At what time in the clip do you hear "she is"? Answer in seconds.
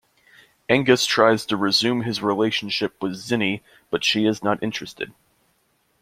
4.03-4.41